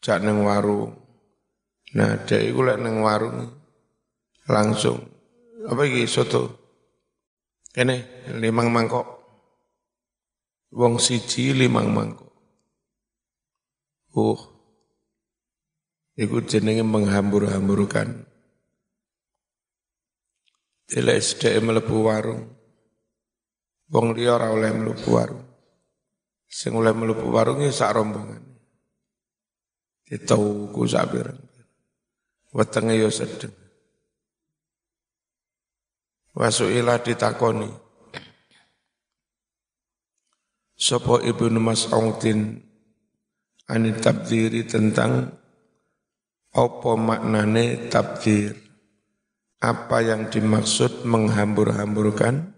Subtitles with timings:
[0.00, 0.96] jak neng warung.
[1.96, 3.50] Nah, dia iku lek neng warung
[4.50, 4.98] langsung
[5.68, 6.56] apa iki soto?
[7.70, 9.06] Kene limang mangkok.
[10.74, 12.32] Wong siji limang mangkok.
[14.16, 14.40] Uh.
[16.18, 18.26] Iku jenenge menghambur-hamburkan.
[20.90, 22.50] Ila SDM mlebu warung.
[23.94, 25.46] Wong liya ora oleh mlebu warung.
[26.50, 28.49] Sing oleh mlebu warung ya sak rombongan.
[30.10, 31.38] Ditauku pirang.
[32.50, 33.54] Wetenge ya sedeng.
[36.34, 37.70] Wasuila ditakoni.
[40.74, 42.58] Sopo Ibnu Mas'udin
[43.70, 45.30] ani tabdiri tentang
[46.50, 48.58] apa maknane tabdir.
[49.60, 52.56] Apa yang dimaksud menghambur-hamburkan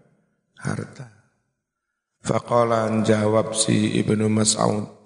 [0.57, 1.11] harta.
[2.23, 5.02] Faqala jawab si Ibnu Mas'ud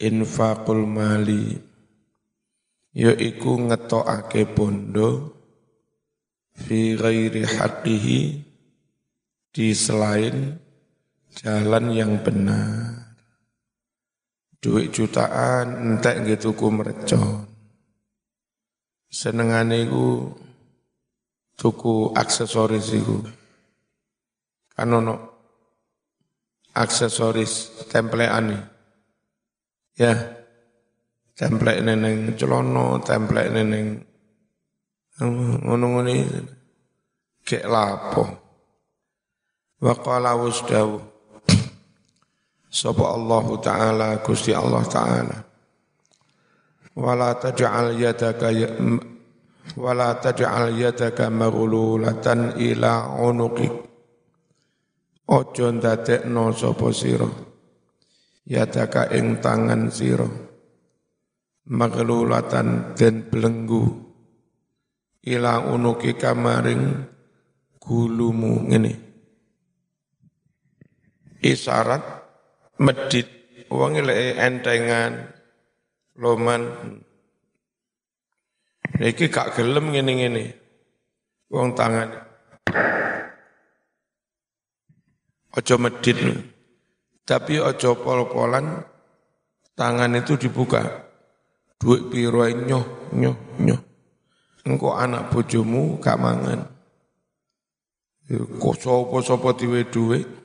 [0.00, 1.60] infaqul mali
[2.96, 5.36] yaiku ngetokake bondo
[6.56, 8.20] fi ghairi haqqihi
[9.50, 10.58] di selain
[11.34, 13.14] jalan yang benar.
[14.60, 17.48] Duit jutaan entek gitu ku merecon.
[19.08, 20.36] Senengane iku
[21.56, 23.24] tuku aksesoris iku.
[24.76, 25.14] Kan ono
[26.76, 28.79] aksesoris templeane.
[30.00, 30.16] Ya.
[31.36, 34.00] Template neneng celono, template neneng
[35.20, 36.12] ngono-ngono
[37.44, 38.24] kek lapo.
[39.80, 40.96] Wa qala wasdawu
[42.70, 45.36] Sapa Allah Ta'ala Gusti Allah Ta'ala.
[46.94, 48.70] Wala taj'al yadaka ya,
[49.74, 53.74] Wala taj'al yadaka maghlulatan ila unuqik.
[55.34, 57.49] Ojo ndadekno sapa sira
[58.46, 60.28] Yadaka ing tangan sira.
[61.70, 64.10] Maghlulatan den belenggu
[65.20, 66.96] Ila unuki kamaring
[67.76, 68.96] gulumu ngene.
[71.44, 72.00] Isyarat
[72.80, 73.28] medit
[73.68, 75.28] wong lek entengan
[76.16, 76.62] loman.
[78.96, 80.56] Iki gak gelem ngene-ngene.
[81.52, 82.08] Wong tangan.
[85.52, 86.16] Ojo medit
[87.30, 88.82] tapi ojo pol-polan
[89.78, 90.82] tangan itu dibuka
[91.78, 93.80] duit piro nyoh nyoh nyoh
[94.66, 96.66] engko anak bojomu gak mangan
[98.30, 100.40] kok sapa-sapa diwe duit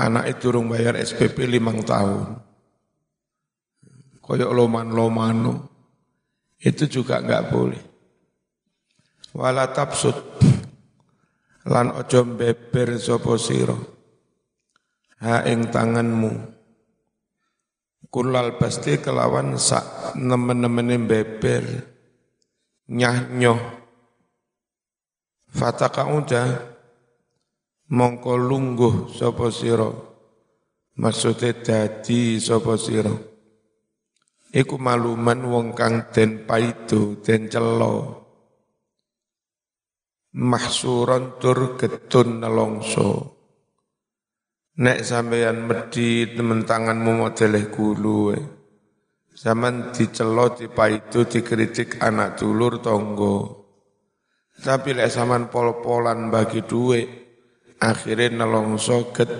[0.00, 2.40] Anak itu durung bayar SPP limang tahun.
[4.24, 5.68] Koyok loman-lomano.
[6.56, 7.82] Itu juga enggak boleh.
[9.36, 10.16] Wala tapsut.
[11.68, 13.99] Lan ojo beber sopo siro.
[15.20, 16.32] Ha ing tanganmu.
[18.10, 21.64] Kulal pasti kelawan sak nemen-nemene beber.
[22.90, 23.60] Nyah nyoh.
[25.50, 26.48] Fataka udah
[27.90, 29.90] mongko lungguh sapa sira
[30.94, 33.10] maksude dadi sapa sira
[34.54, 38.22] iku maluman wong kang den paido den celo
[40.38, 43.39] mahsuron tur getun nelongso
[44.78, 48.30] nek sampeyan medhi temen tanganmu modeleh gulu
[49.40, 53.64] zaman dicelo dipaido dikritik anak dulur tonggo.
[54.60, 57.08] Tapi lek zaman pol-polan bagi duit
[57.80, 59.32] akhirnya nelongso get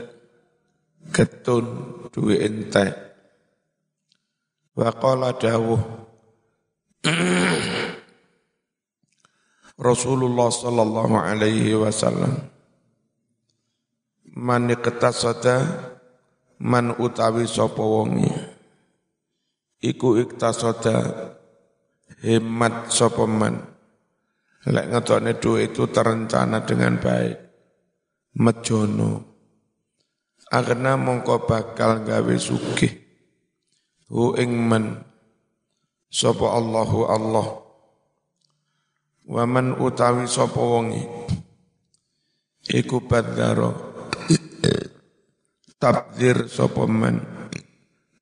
[1.12, 1.64] getun
[2.08, 2.96] duwe entek.
[4.72, 6.00] Wa qala dawuh
[9.80, 12.49] Rasulullah sallallahu alaihi wasallam
[14.34, 15.66] man iktasada
[16.60, 18.30] man utawi sapa wonge.
[19.80, 20.96] Iku iktasada
[22.20, 23.64] hemat sapa man.
[24.68, 27.36] Lek ngetokne duit itu terencana dengan baik.
[28.36, 29.24] Mejono.
[30.52, 32.92] Akhirnya mongko bakal gawe sugih.
[34.12, 35.00] Hu ing men
[36.12, 37.48] sapa Allahu Allah.
[39.30, 41.08] Wa man utawi sapa wonge.
[42.68, 43.89] Iku badzaro
[45.80, 47.24] tabdir sapa man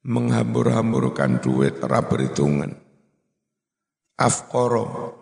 [0.06, 2.70] menghambur-hamburkan duit ora perhitungan
[4.14, 5.18] afqara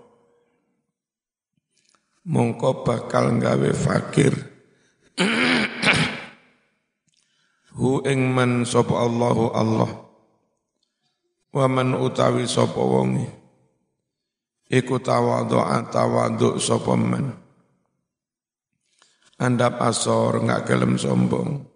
[2.27, 4.35] mongko bakal gawe fakir.
[7.77, 9.91] Hu ing man sapa Allahu Allah.
[11.57, 13.29] Wa man utawi sapa wonge.
[14.67, 17.47] Iku tawadhu tawadhu sapa man
[19.37, 21.76] andap asor nggak gelem sombong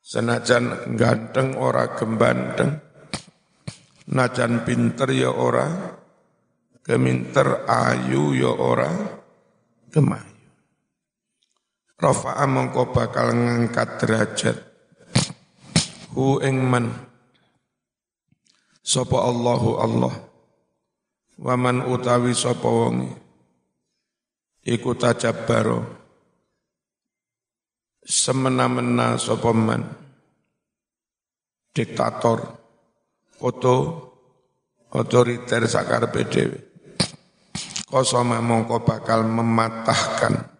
[0.00, 2.80] senajan ganteng ora gembanteng
[4.10, 5.96] najan pinter ya ora
[6.82, 8.90] keminter ayu ya ora
[9.92, 10.30] kemayu
[12.00, 14.56] rafa'a mongko bakal ngangkat derajat.
[16.16, 16.90] Hu ing man
[18.90, 20.14] Allahu Allah?
[21.38, 23.14] Waman utawi sapa wonge?
[24.66, 25.99] Iku tajabbaro
[28.04, 29.82] semena-mena sapa man?
[31.70, 32.58] Diktator.
[33.40, 33.74] Foto
[34.92, 36.58] otoriter sakar dhewe.
[37.90, 40.50] Kosoma mongko bakal mematahkan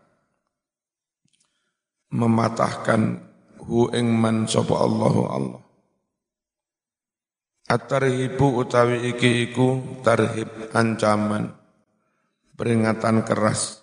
[2.10, 3.22] mematahkan
[3.62, 5.62] hu ing man sapa Allahu Allah.
[7.70, 11.54] At-tarhibu utawi iki iku tarhib ancaman
[12.58, 13.79] peringatan keras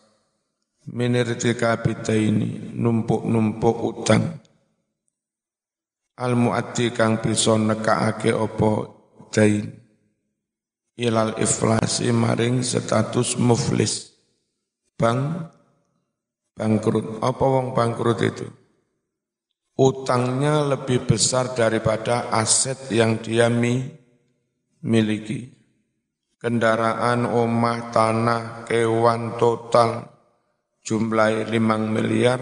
[0.87, 1.79] minirtika
[2.15, 4.23] ini numpuk-numpuk utang
[6.17, 8.71] al muaddi kang bisa nekakake apa
[9.29, 9.69] dain.
[10.97, 14.17] Ilal iflasi maring status muflis.
[14.97, 15.45] Bang
[16.57, 17.21] bangkrut.
[17.21, 18.49] Apa wong bangkrut itu?
[19.77, 23.85] Utangnya lebih besar daripada aset yang dia mi,
[24.81, 25.53] miliki.
[26.41, 30.16] Kendaraan omah tanah kewan total
[30.87, 32.39] jumlah limang miliar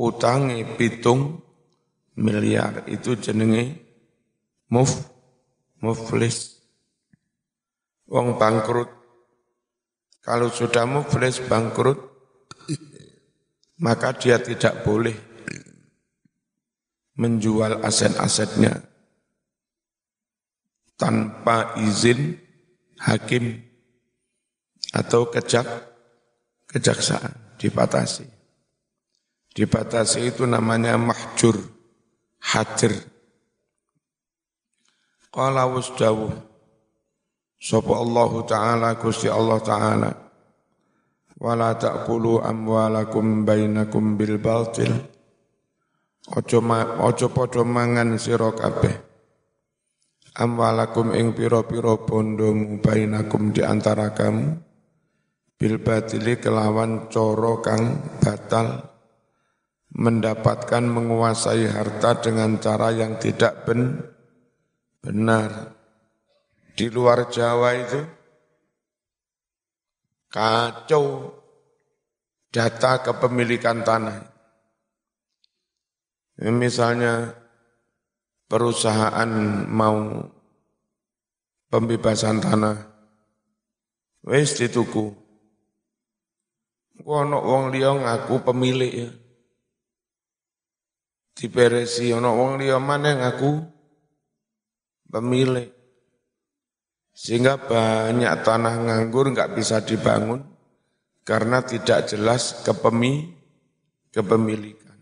[0.00, 1.42] utangi pitung
[2.16, 2.88] miliar.
[2.88, 3.76] Itu jenenge
[4.72, 5.04] muf
[5.84, 6.64] muflis.
[8.08, 8.88] Wong bangkrut.
[10.24, 12.00] Kalau sudah muflis bangkrut,
[13.84, 15.16] maka dia tidak boleh
[17.18, 18.80] menjual aset-asetnya
[20.94, 22.38] tanpa izin
[23.02, 23.58] hakim
[24.94, 25.66] atau kejak
[26.70, 28.24] kejaksaan dibatasi.
[29.52, 31.58] Dibatasi itu namanya mahjur,
[32.38, 32.94] hadir.
[35.34, 36.48] Qala wasdawuh
[37.58, 40.10] Sapa Allah Ta'ala Gusti Allah Ta'ala.
[41.42, 44.94] Wala ta'kulu amwalakum bainakum bil batil.
[46.38, 48.94] Ojo, ma, ojo podo mangan sira kabeh.
[50.38, 54.67] Amwalakum ing piro-piro bondomu bainakum di antara kamu
[55.58, 58.98] Bil batili kelawan coro kang batal
[59.88, 63.98] Mendapatkan menguasai harta dengan cara yang tidak ben,
[65.00, 65.74] benar
[66.78, 67.98] di luar Jawa itu
[70.30, 71.34] kacau
[72.54, 74.18] data kepemilikan tanah.
[76.38, 77.34] Misalnya
[78.46, 79.30] perusahaan
[79.66, 80.22] mau
[81.66, 82.76] pembebasan tanah,
[84.22, 85.27] wis dituku.
[87.08, 89.10] Ono wong liya ngaku pemilik ya.
[91.32, 93.52] Diberesi ono wong liya mana ngaku
[95.08, 95.72] pemilik.
[97.16, 100.44] Sehingga banyak tanah nganggur nggak bisa dibangun
[101.24, 103.32] karena tidak jelas kepemi,
[104.12, 105.00] kepemilikan.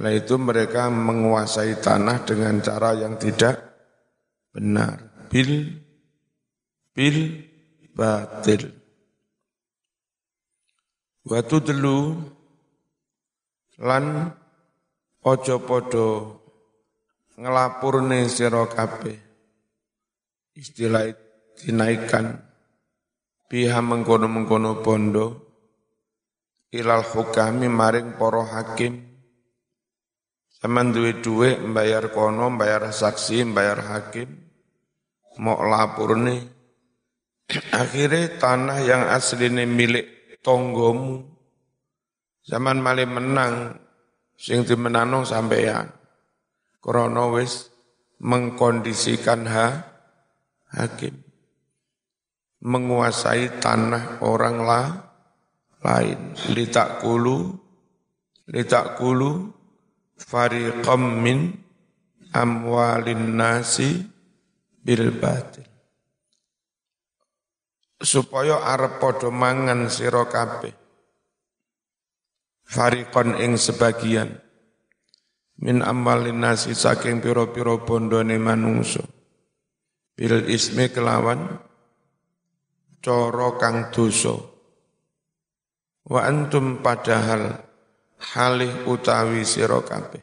[0.00, 3.60] Nah itu mereka menguasai tanah dengan cara yang tidak
[4.56, 5.28] benar.
[5.28, 5.84] Bil,
[6.96, 7.44] bil,
[7.92, 8.77] batil.
[11.28, 12.16] Waktu dulu
[13.84, 14.32] lan
[15.20, 16.08] ojo podo
[17.36, 19.12] ngelapurne sira kabeh
[20.56, 21.12] istilah
[21.60, 22.32] dinaikkan
[23.44, 25.26] biha mengkono-mengkono bondo
[26.72, 29.08] ilal hukami maring poro hakim
[30.58, 31.54] Zaman duwe-duwe
[32.10, 34.26] kono, membayar saksi, membayar hakim,
[35.38, 36.42] mau lapor nih.
[37.70, 40.17] Akhirnya tanah yang asli ini milik
[40.48, 41.28] tonggomu.
[42.48, 43.76] Zaman mali menang,
[44.32, 45.92] sing dimenanong sampeyan.
[46.80, 47.68] Krono wis
[48.24, 49.66] mengkondisikan ha,
[50.72, 51.28] hakim
[52.64, 54.86] menguasai tanah orang lah,
[55.84, 57.54] lain litak kulu
[60.18, 61.54] fariqam min
[62.34, 64.02] amwalin nasi
[64.82, 65.67] bil batil
[67.98, 70.74] supaya arep padha mangan sira kabeh.
[72.68, 74.38] Fariqon ing sebagian.
[75.58, 79.02] Min amwalin nasi saking pira-pira bondone manungsa.
[80.14, 81.58] Bil ismi kelawan
[83.02, 84.38] coro kang dosa.
[86.06, 87.58] Wa antum padahal
[88.34, 90.22] halih utawi sira kabeh.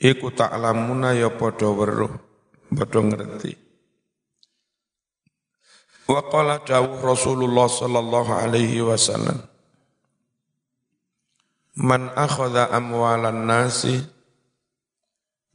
[0.00, 2.12] Iku ta'lamuna ya padha weruh
[2.72, 3.69] padha ngerti
[6.10, 9.46] wa qala dawuh Rasulullah sallallahu alaihi wasallam
[11.78, 14.02] man akhadha amwalan nasi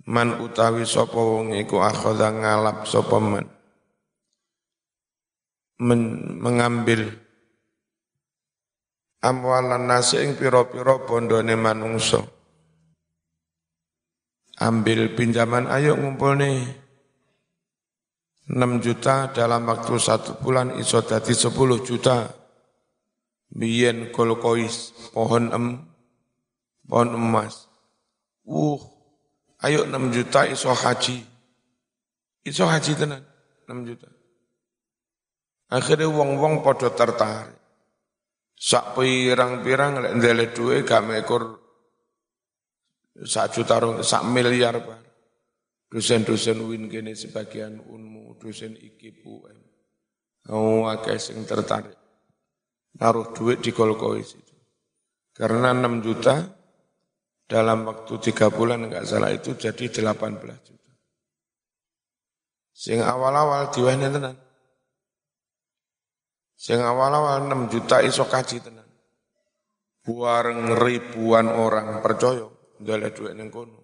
[0.07, 3.51] man utawi sapa wong iku akhadha ngalap sapa man
[5.75, 7.12] Men, mengambil
[9.19, 12.24] amwalan nasi ing pira-pira bondone manungsa.
[14.55, 16.63] Ambil pinjaman ayo ngumpul nih
[18.45, 21.49] 6 juta dalam waktu satu bulan iso dadi 10
[21.81, 22.29] juta.
[23.55, 25.65] Biyen kolkois pohon em
[26.85, 27.65] pohon emas.
[28.45, 28.77] Uh
[29.65, 31.25] ayo 6 juta iso haji.
[32.45, 33.25] Iso haji tenan
[33.65, 34.09] 6 juta.
[35.73, 37.57] Akhirnya wong-wong podo tertarik.
[38.55, 41.65] Sak pirang-pirang lek ndele duwe gak mekor
[43.23, 44.99] sak juta sak miliar pak
[45.87, 49.57] dosen-dosen win kene sebagian unmu dosen iki UM
[50.51, 51.95] oh sing tertarik
[52.95, 54.55] naruh duit di kolkois itu
[55.35, 56.55] karena 6 juta
[57.45, 60.91] dalam waktu tiga bulan enggak salah itu jadi 18 juta.
[62.75, 64.35] Sing awal-awal diwehne tenan.
[66.57, 68.87] Sing awal-awal 6 juta iso kaji tenan.
[70.05, 72.49] Buareng ribuan orang percaya
[72.81, 73.81] ndoleh duit ning kono.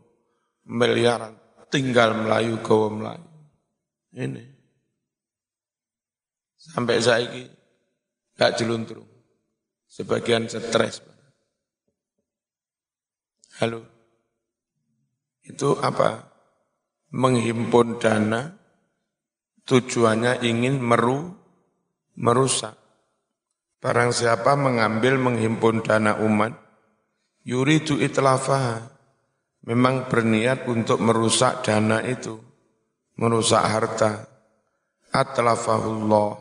[0.66, 1.38] Miliaran
[1.70, 3.31] tinggal Melayu gawa Melayu.
[4.12, 4.44] Ini.
[6.60, 7.48] Sampai saiki
[8.36, 9.08] gak jeluntrung.
[9.88, 11.04] Sebagian stres.
[13.60, 13.84] Halo.
[15.44, 16.32] Itu apa?
[17.12, 18.56] Menghimpun dana
[19.68, 21.32] tujuannya ingin meru
[22.16, 22.76] merusak.
[23.82, 26.54] Barang siapa mengambil menghimpun dana umat,
[27.42, 28.94] yuri itu itlafah,
[29.66, 32.38] memang berniat untuk merusak dana itu,
[33.22, 34.26] merusak harta.
[35.12, 36.40] Atlafahullah,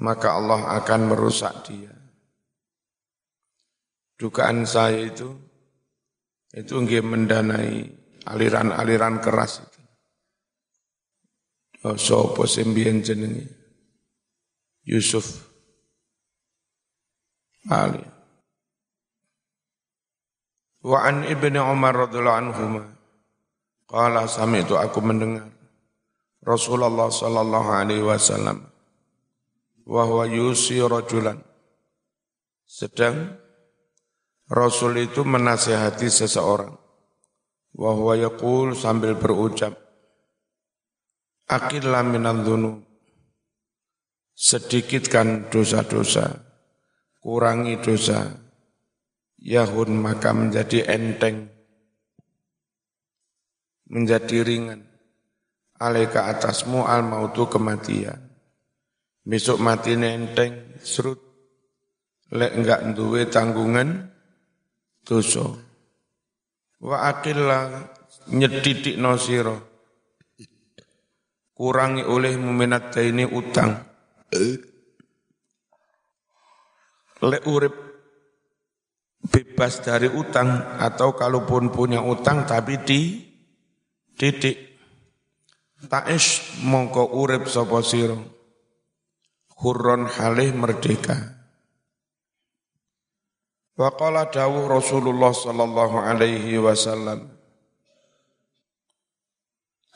[0.00, 1.92] maka Allah akan merusak dia.
[4.16, 5.28] Dugaan saya itu,
[6.56, 7.84] itu nggih mendanai
[8.24, 9.80] aliran-aliran keras itu.
[12.00, 13.48] Sapa sembien jenenge?
[14.84, 15.44] Yusuf
[17.68, 18.00] Ali.
[20.80, 22.64] Wa an ibni Umar radhiyallahu anhu
[23.84, 25.59] qala sami'tu aku mendengar
[26.40, 28.64] Rasulullah sallallahu alaihi wasallam.
[29.84, 31.40] Wa huwa yusi rajulan.
[32.64, 33.36] Sedang
[34.50, 36.74] Rasul itu menasihati seseorang.
[37.76, 39.90] Wa huwa yaqul sambil berucap
[41.50, 42.86] Akillah minan dhunub.
[44.38, 46.46] Sedikitkan dosa-dosa,
[47.18, 48.38] kurangi dosa,
[49.42, 51.50] yahun maka menjadi enteng,
[53.90, 54.89] menjadi ringan.
[55.80, 58.20] Alaika atasmu al mautu kematian.
[59.24, 61.20] Besok mati enteng, serut.
[62.30, 64.12] Lek enggak duwe tanggungan,
[65.02, 65.50] dosa.
[66.84, 67.90] Wa akillah
[68.30, 69.56] nyedidik nosiro.
[71.56, 73.90] Kurangi oleh meminat ini utang
[77.20, 77.74] Lek urip
[79.20, 83.00] bebas dari utang atau kalaupun punya utang tapi di
[84.16, 84.69] titik
[85.88, 88.18] Ta'ish mongko urip sapa sira
[89.64, 91.40] hurron halih merdeka
[93.80, 97.32] Wa qala dawuh Rasulullah sallallahu alaihi wasallam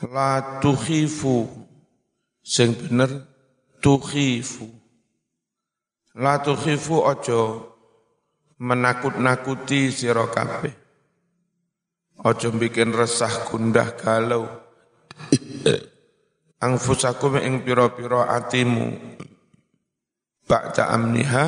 [0.09, 1.49] La tukhifu
[2.45, 3.25] sing bener
[3.81, 4.69] tukhifu.
[6.21, 7.41] La tukhifu ojo
[8.61, 10.73] menakut-nakuti sira kabeh.
[12.25, 14.49] Ojo bikin resah gundah galau.
[16.64, 18.97] Angfusakum ing pira-pira atimu.
[20.49, 21.44] Ba'da amniha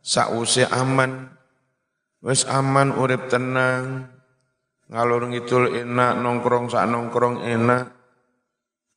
[0.00, 1.28] sause aman.
[2.24, 4.08] Wis aman urip tenang.
[4.92, 7.92] Ngalur ngidul enak, nongkrong sak nongkrong enak.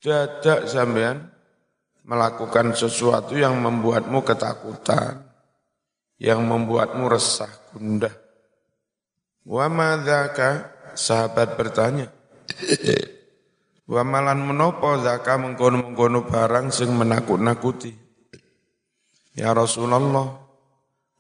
[0.04, 1.32] Dadak sampean
[2.06, 5.25] melakukan sesuatu yang membuatmu ketakutan,
[6.22, 8.13] yang membuatmu resah, gundah.
[9.48, 12.08] Wa madzaka sahabat bertanya.
[13.86, 17.94] Wa malan menopo zaka mengkono-mengkono barang sing menakut-nakuti.
[19.38, 20.42] Ya Rasulullah,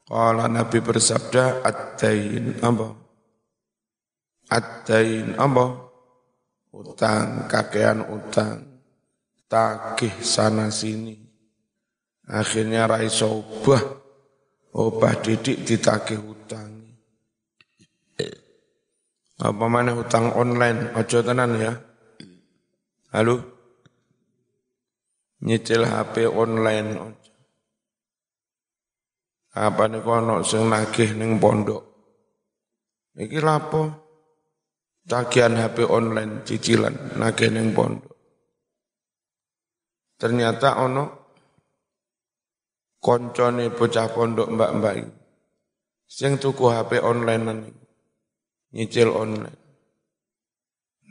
[0.05, 2.87] Kala Nabi bersabda, Ad-dain apa?
[4.49, 5.65] Ad-dain apa?
[6.75, 8.75] Utang, kakean utang
[9.49, 11.15] tagih sana sini.
[12.25, 13.81] Akhirnya raiso obah,
[14.73, 16.71] obah didik ditagih hutang.
[19.35, 21.73] Apa mana hutang online, ojo tenan ya.
[23.15, 23.39] Halo?
[25.47, 27.15] Nyicil HP online.
[29.55, 31.79] Apa nih kono sing nagih ning pondok.
[33.15, 34.05] Iki lapo?
[35.05, 38.11] tagihan HP online cicilan nagih ning pondok.
[40.17, 41.03] Ternyata ono
[42.99, 44.95] koncone bocah pondok mbak-mbak
[46.09, 47.71] sing tuku HP online
[48.73, 49.64] nyicil online.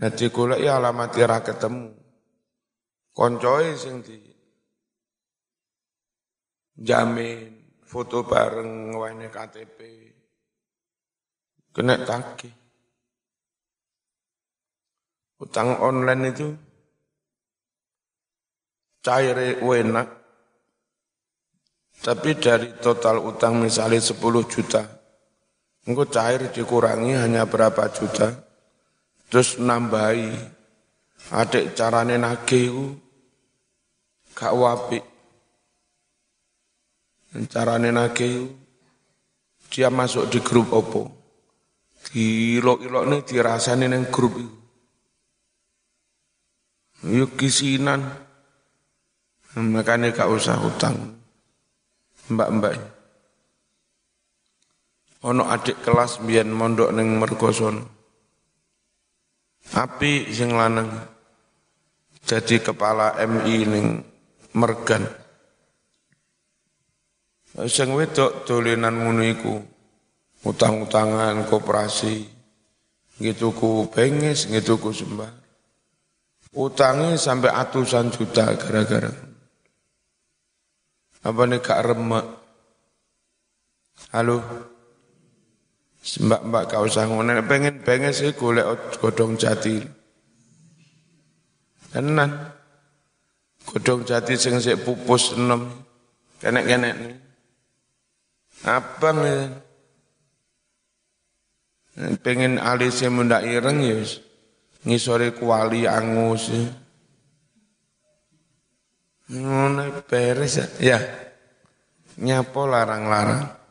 [0.05, 1.97] Nanti kula ya alamat ira ketemu.
[3.17, 4.21] Koncoe sing di
[6.77, 9.79] jamin foto bareng ngwane KTP.
[11.73, 12.53] Kena tagih.
[15.41, 16.53] Utang online itu
[19.01, 20.09] cair enak.
[22.05, 24.85] Tapi dari total utang misalnya 10 juta,
[25.89, 28.45] engkau cair dikurangi hanya berapa juta,
[29.35, 30.31] terus nambahi,
[31.35, 32.71] adik carane nagih
[34.31, 35.03] gak wapi.
[37.51, 38.47] Carane nagih
[39.67, 41.11] dia masuk di grup opo.
[42.15, 44.55] Di ilok-ilok ini dirasani neng grup itu.
[47.11, 48.07] Yuk kisinan.
[49.59, 50.95] Makanya gak usah hutang.
[52.31, 52.79] Mbak-mbak.
[55.27, 58.04] Ono adik kelas biyen mondok neng mergoson.
[59.73, 60.93] Api sing lanang.
[62.25, 63.87] Jadi kepala MI neng
[64.53, 65.09] mergan.
[67.65, 69.55] Sing wedok dolenan ngono iku.
[70.45, 72.29] Utang-utangan koperasi.
[73.15, 75.31] Gitu ku benges, gitu ku sembah.
[76.55, 79.11] Utangnya sampai atusan juta gara-gara.
[81.25, 82.27] Apa nih gak remek?
[84.13, 84.39] Halo?
[86.05, 89.81] Mbak-mbak kau usah ngono pengen pengen sih golek godong jati.
[91.89, 92.53] Tenan.
[93.65, 95.65] Godong jati sing sik pupus enom.
[96.45, 96.97] Kenek-kenek.
[98.69, 99.49] Abang ya.
[102.21, 103.97] Pengen alisnya mendak ireng ya.
[104.85, 106.69] Ngisore kuali angus ya.
[109.41, 110.67] Ngono beres ya.
[110.85, 110.99] Ya.
[112.21, 113.64] Nyapo larang-larang.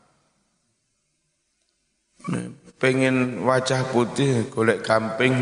[2.80, 5.36] Pengen wajah putih golek kamping.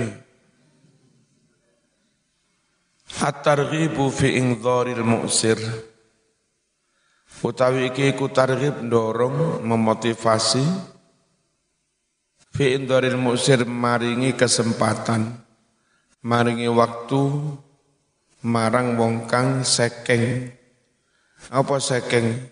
[3.22, 5.60] At-targhibu fi ingdharil mu'sir.
[7.42, 10.62] Utawi iki iku targhib ndorong memotivasi
[12.54, 15.42] fi ingdharil mu'sir maringi kesempatan
[16.22, 17.22] maringi waktu
[18.46, 20.54] marang wong kang sekeng
[21.50, 22.46] apa sekeng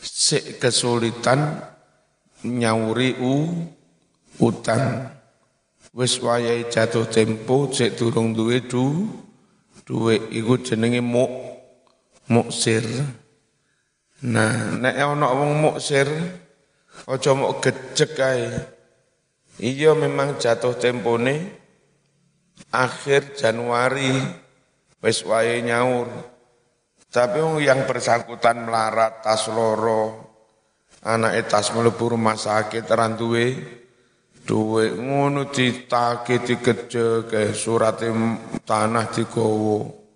[0.00, 1.62] sik kesulitan
[2.46, 3.50] nyauri u
[4.38, 5.10] utang
[5.96, 9.10] wis wayahe jatuh tempo cek durung duwe du
[9.86, 11.30] duwe iku jenenge muk
[12.26, 12.82] muksir.
[14.26, 16.08] Nah, nek ana wong muksir
[17.06, 18.48] aja mok gejek kae.
[19.56, 21.48] Iya memang jatuh tempone
[22.74, 24.12] akhir Januari
[25.00, 26.08] wis wae nyaur.
[27.06, 30.35] Tapi yang bersangkutan melarat tas loro,
[31.06, 33.54] anak tas mlebu rumah sakit randuwe
[34.42, 38.02] duwe ngono ditake dikeje ke surat
[38.66, 40.06] tanah digowo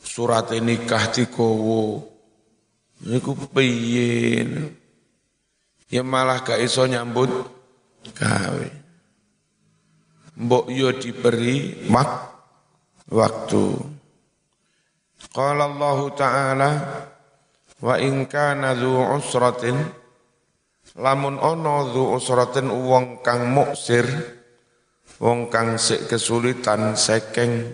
[0.00, 2.10] surat nikah digowo
[3.04, 4.44] niku piye?
[5.90, 7.30] Ya malah gak iso nyambut
[8.14, 8.68] gawe.
[10.40, 12.10] Mbok yo diberi wak
[13.10, 13.66] waktu.
[15.34, 16.70] Qala Allah taala
[17.82, 18.76] wa in kana
[19.18, 19.76] usratin
[21.00, 24.04] lamun ana dzu usratin wong kang muksir
[25.16, 27.72] wong kang sik kesulitan sekeng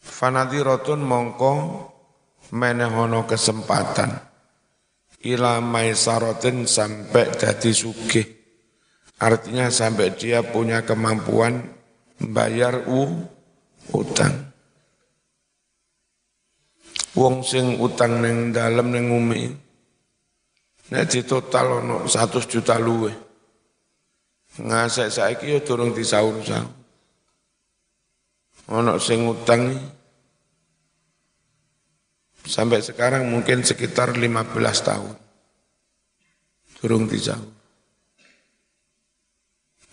[0.00, 1.52] fanadiratun mongko
[2.52, 4.24] menehono kesempatan.
[5.18, 8.26] Ila maisaratin sampai jadi sugih.
[9.18, 11.58] Artinya sampai dia punya kemampuan
[12.22, 13.26] bayar u
[13.90, 14.54] utang.
[17.18, 19.67] Wong sing utang ning dalem ning umi
[20.88, 23.12] Nek di total ono 100 juta luwe.
[24.58, 26.66] Ngasek saiki ya durung disaur-saur.
[28.68, 29.76] Ono sing utang
[32.44, 35.14] sampai sekarang mungkin sekitar 15 tahun.
[36.80, 37.48] Durung disaur.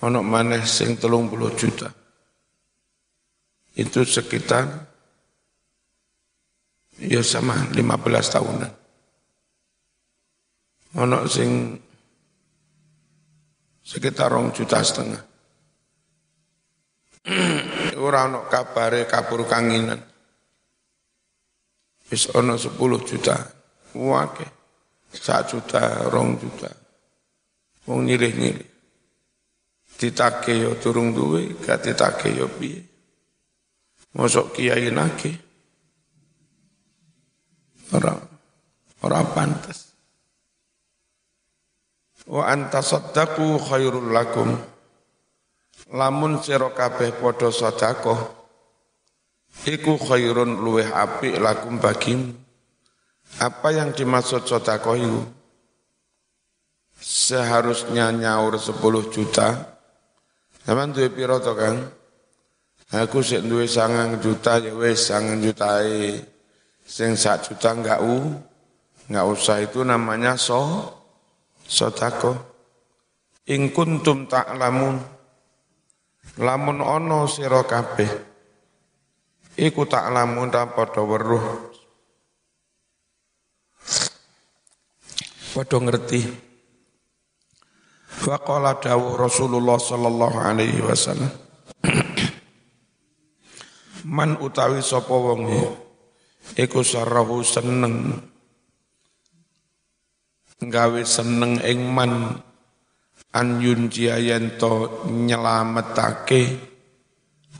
[0.03, 1.91] Ono maneh sing 30 juta.
[3.75, 4.63] Itu sekitar
[7.03, 8.84] ya sama 15 tahunan.
[10.95, 11.75] Ono sing
[13.83, 15.23] sekitar rong juta setengah.
[18.05, 19.99] Ora ono kabare kabur kanginan.
[22.11, 23.35] Wis ono sepuluh juta.
[23.95, 24.47] Wake.
[25.15, 26.71] Sak juta, rong juta.
[27.87, 28.75] Wong nyilih-nyilih.
[29.95, 32.83] ditake yo turung duwe gak ditake yo piye
[34.15, 35.31] mosok kiai nake
[37.95, 38.11] ora
[39.07, 39.94] ora pantas
[42.35, 44.51] wa anta saddaqu khairul lakum.
[45.95, 48.19] Lamun sira kabeh padha sedekah
[49.63, 52.35] iku khairun luweh apik lakum bagimu.
[53.39, 55.23] Apa yang dimaksud sedekah itu
[56.99, 58.75] seharusnya nyaur 10
[59.13, 59.77] juta.
[60.65, 61.77] Zaman duwe piro to Kang?
[62.89, 65.81] Aku sik duwe sangang juta ya wis sangang juta
[66.85, 68.33] sing sak juta enggak u
[69.09, 70.85] enggak usah itu namanya so
[71.65, 72.37] sodako.
[73.49, 74.97] In kuntum ta'lamun.
[76.41, 78.35] Lamun ono sira kabeh
[79.55, 81.71] iku ta'lamun ta padha weruh.
[85.55, 86.21] Padha ngerti.
[88.15, 91.31] Faqala dawuh Rasulullah sallallahu alaihi wasallam.
[94.05, 95.49] Man utawi sapa wong
[96.59, 98.19] iku sarahu seneng
[100.61, 102.39] gawe seneng ing man.
[103.35, 104.15] An yunjia
[104.55, 106.55] to nyelametake.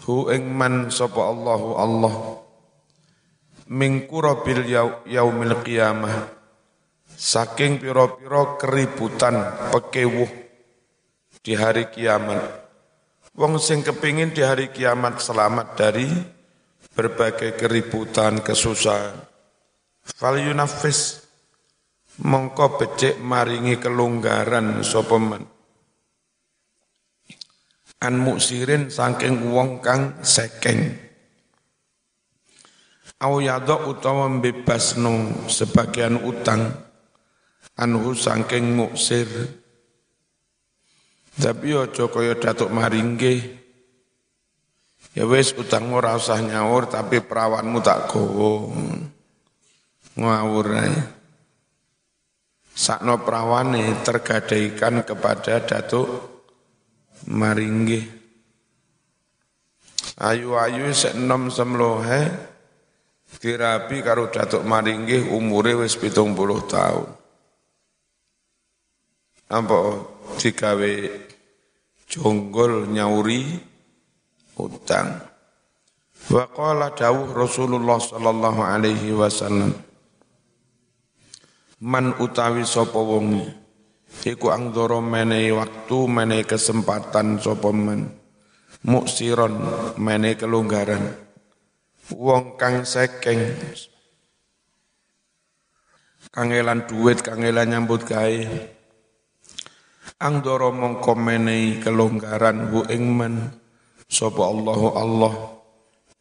[0.08, 2.16] Hu ing man sapa Allahu Allah.
[3.68, 4.64] Mingkura bil
[5.04, 6.32] yaumil qiyamah.
[7.16, 9.36] Saking pira-pira keributan
[9.72, 10.28] pekewuh
[11.44, 12.44] di hari kiamat.
[13.36, 16.08] Wong sing kepingin di hari kiamat selamat dari
[16.96, 19.20] berbagai keributan, kesusahan.
[20.06, 21.25] Fal yunafis
[22.24, 25.44] mongko becek maringi kelonggaran sopeman.
[28.00, 30.96] An muksirin saking wong kang sekeng.
[33.24, 36.68] Au yadok utawa bebasno sebagian utang
[37.80, 39.28] anhu saking muksir
[41.36, 43.64] tapi ojo kaya datuk maringge.
[45.16, 48.72] Ya wis utang ora usah nyaur tapi perawanmu tak gowo.
[50.16, 51.15] Ngawur ae.
[52.76, 56.12] Sakno perawane tergadaikan kepada datuk
[57.32, 58.04] maringge.
[60.20, 62.52] Ayu-ayu sek enom semlohe
[63.40, 66.36] dirabi karo datuk maringge umure wis 70
[66.68, 67.08] tahun.
[69.56, 69.80] Apa
[70.36, 70.94] digawe
[72.12, 73.56] jonggol nyauri
[74.60, 75.24] utang.
[76.28, 79.85] Wa qala dawuh Rasulullah sallallahu alaihi wasallam
[81.84, 83.44] Man utawi sapa wong
[84.24, 88.16] iku angdoro menehi waktu menehi kesempatan sapa man.
[88.88, 89.60] Muksiron
[90.00, 91.04] menehi kelonggaran.
[92.16, 93.60] Wong kang sekeng.
[96.32, 98.40] Kangelan duit kangelan nyambut gawe.
[100.24, 103.52] Angdoro mongko menehi kelonggaran hu ingman
[104.08, 105.34] sapa Allahu Allah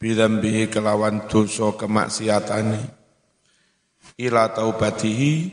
[0.02, 3.03] bidzambihi kelawan dosa kemaksiatane
[4.18, 5.50] ila taubatihi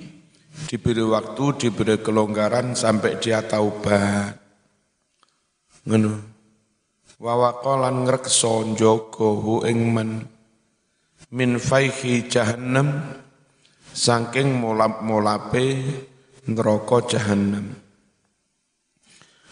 [0.69, 4.38] diberi waktu diberi kelonggaran sampai dia taubat.
[5.88, 6.13] Ngono.
[7.21, 10.26] Wa waqalan ngrekso njaga hu ingman
[11.30, 12.97] min faihi jahannam
[13.93, 15.86] saking molap-molape
[16.50, 17.78] neraka jahannam.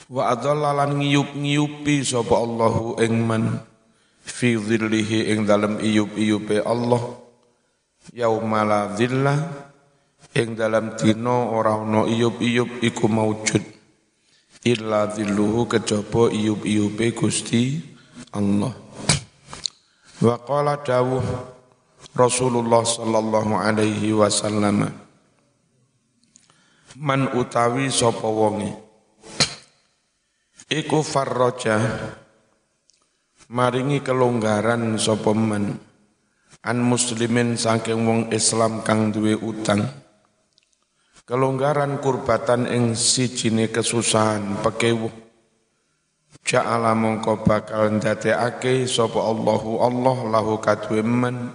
[0.09, 3.61] Wa adallalan ngiyup-ngiyupi sapa Allahu ing man
[4.25, 7.28] fi dhillihi ing dalem iyup-iyupe Allah
[8.13, 9.37] yaumala dhillah
[10.33, 13.63] ing dalam dina ora ana iyup-iyup iku maujud.
[14.67, 17.79] Illa dhilluhu kejaba iyup-iyupe Gusti
[18.35, 18.75] Allah.
[20.19, 21.23] Wa qala dawuh
[22.11, 24.91] Rasulullah sallallahu alaihi wasallam
[26.99, 28.75] man utawi sapa wonge?
[30.67, 31.79] Iku farroja
[33.47, 35.88] maringi kelonggaran sapa men
[36.63, 39.87] an muslimin saking wong Islam kang duwe utang.
[41.23, 45.13] Kelonggaran kurbatan ing sijine kesusahan pekewuh.
[46.41, 51.53] Ja'ala mongko bakal ndadekake sapa Allahu Allah lahu kadue men.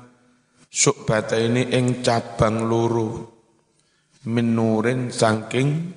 [0.71, 3.27] Subata ini ing cabang luru
[4.27, 5.91] minurin saking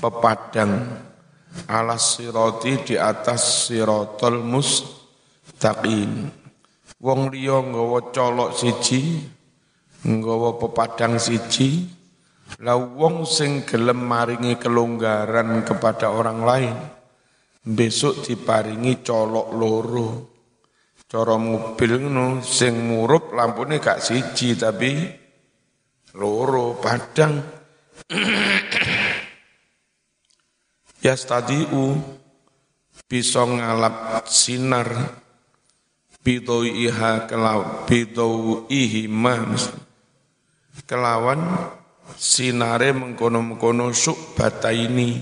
[0.00, 1.04] pepadang.
[1.68, 6.43] Alas siroti di atas sirotol mustaqim.
[7.04, 9.20] Wong liya nggawa colok siji,
[10.08, 11.84] nggawa pepadang siji,
[12.64, 16.76] lah wong sing gelem maringi kelonggaran kepada orang lain,
[17.60, 20.08] besok diparingi colok loro.
[21.04, 25.04] Cara mobil ngono sing murup lampune gak siji tapi
[26.16, 27.36] loro padang.
[31.04, 32.00] yastadiu
[33.04, 35.20] bisa ngalap sinar
[36.24, 37.84] iha kelaw
[38.68, 39.44] ihi ma
[40.88, 41.40] kelawan
[42.16, 43.92] sinare mengkono-mengkono
[44.36, 45.20] bata ini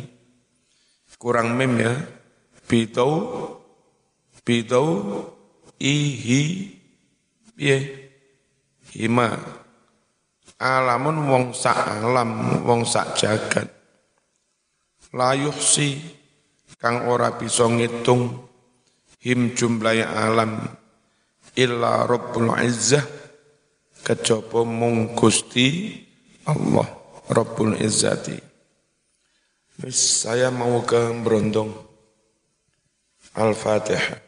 [1.19, 1.95] kurang mem ya.
[2.67, 3.13] Bidau
[4.43, 4.89] bidau
[5.77, 6.43] ihi
[7.53, 7.79] piye
[8.97, 9.39] hima
[10.57, 13.69] alamun wong sak alam wong sak jagat.
[15.13, 16.01] Layuh si
[16.81, 18.49] kang ora bisa ngitung
[19.21, 20.82] him jumlah alam
[21.59, 23.05] illa Rabbul Izzah
[24.03, 25.99] kejaba mung Gusti
[26.47, 26.87] Allah
[27.31, 28.39] Rabbul Izzati.
[29.83, 31.75] Wis saya mau ke Brondong.
[33.33, 34.23] Al-Fatihah.